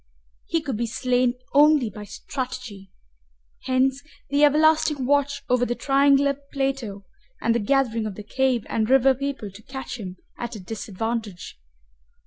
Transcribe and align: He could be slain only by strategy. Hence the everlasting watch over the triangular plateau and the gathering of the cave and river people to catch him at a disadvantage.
He 0.47 0.61
could 0.61 0.77
be 0.77 0.87
slain 0.87 1.35
only 1.53 1.91
by 1.91 2.05
strategy. 2.05 2.89
Hence 3.65 4.01
the 4.31 4.43
everlasting 4.43 5.05
watch 5.05 5.43
over 5.47 5.63
the 5.63 5.75
triangular 5.75 6.33
plateau 6.51 7.05
and 7.39 7.53
the 7.53 7.59
gathering 7.59 8.07
of 8.07 8.15
the 8.15 8.23
cave 8.23 8.65
and 8.67 8.89
river 8.89 9.13
people 9.13 9.51
to 9.51 9.61
catch 9.61 9.99
him 9.99 10.17
at 10.39 10.55
a 10.55 10.59
disadvantage. 10.59 11.59